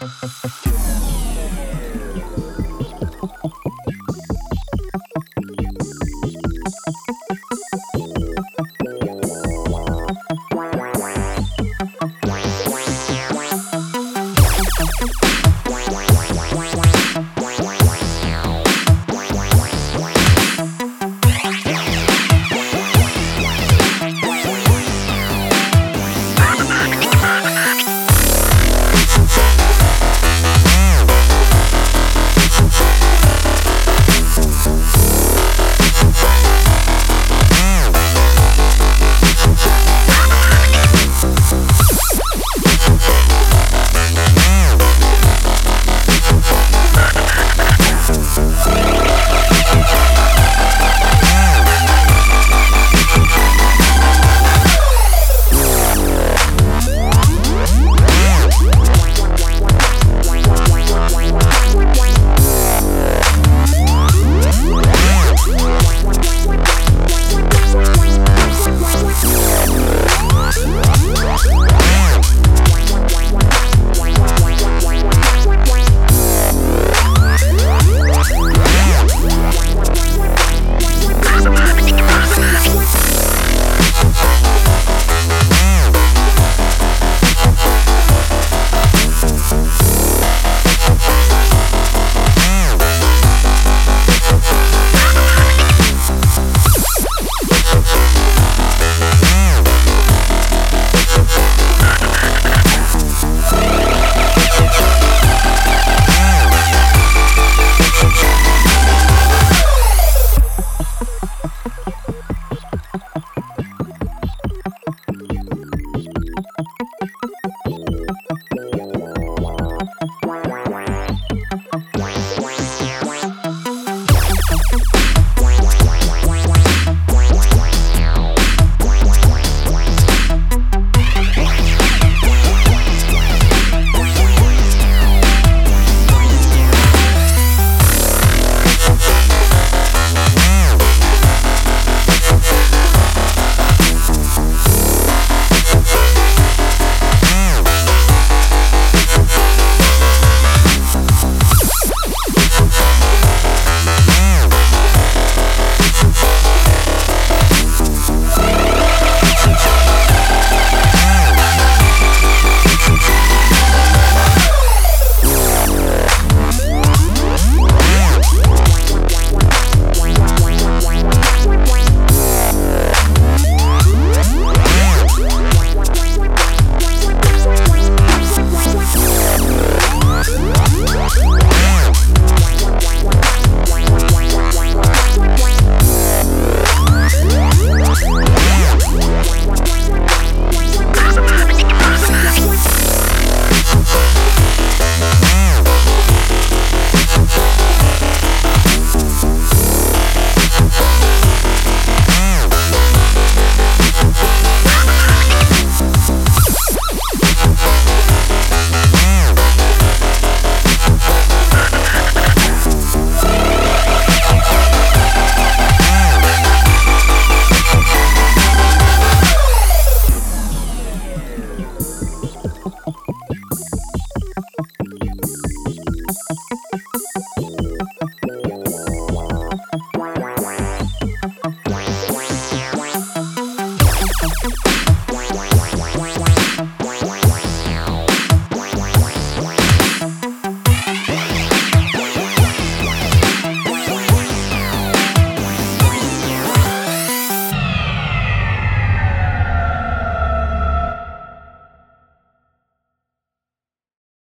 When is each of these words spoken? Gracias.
Gracias. 0.00 0.57